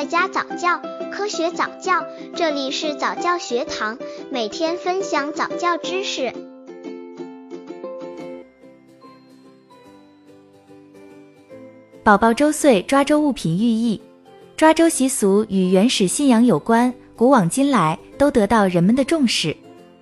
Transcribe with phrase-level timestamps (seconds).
[0.00, 0.80] 在家早教，
[1.12, 3.98] 科学早教，这里是早教学堂，
[4.30, 6.32] 每天分享早教知识。
[12.02, 14.00] 宝宝周岁抓周物品寓意，
[14.56, 19.54] 抓周习俗与原始信仰有关，古往今来都得到人们的重视。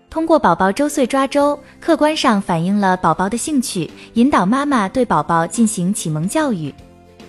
[0.08, 6.72] 通过宝宝周岁抓周，客观上反映了宝宝的兴趣，引导妈妈对宝宝进行启蒙教育。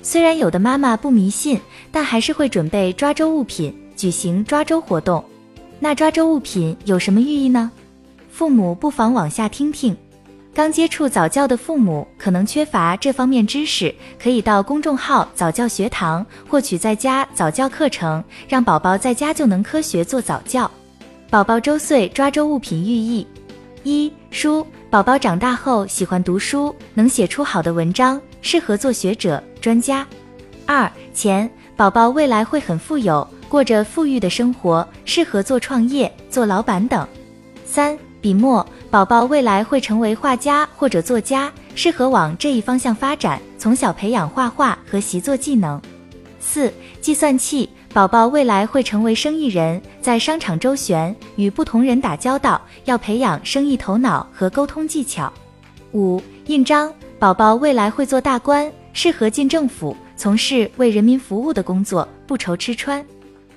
[0.01, 1.59] 虽然有的妈妈不迷信，
[1.91, 5.23] 但还是会准备抓周物品，举行抓周活动。
[5.79, 7.71] 那抓周物品有什么寓意呢？
[8.31, 9.95] 父母不妨往下听听。
[10.53, 20.69] 刚接触早教的父母可能缺乏这方面知识，可以到公众号早教学堂获取在家早教课程，让宝宝在家就能科学做早教。
[21.29, 23.27] 宝宝周岁抓周物品寓意：
[23.83, 30.05] 一、书，宝宝长大后喜欢读书，能写出好的文章，适合做学者、专家。
[30.65, 37.07] 二、钱，宝宝未来会很富有，过着富裕的生活，适合做创业、做老板等。
[37.65, 45.81] 三、笔墨，宝宝未来会成为画家或者作家，适合往这一方向发展，从小培养画画和习作技能。
[46.39, 46.71] 四、
[47.01, 47.69] 计算器。
[47.91, 55.33] 宝宝未来会成为生意人，在商场周旋，与不同人打交道，要培养生意头脑和沟通技巧。
[55.93, 58.71] 五、印章，宝宝未来会做大官，
[59.01, 63.01] 适合进政府，从事为人民服务的工作，不愁吃穿。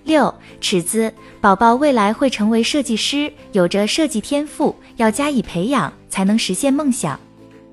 [0.04, 7.18] 六、尺子，宝宝未来会成为设计师，有着设计天赋，要加以培养，才能实现梦想。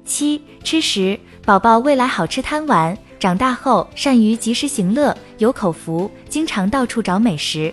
[0.03, 2.97] 七、吃食，宝宝未来好吃贪玩。
[3.20, 7.72] 长大后善于及时行乐，有口福，经常到处找美食。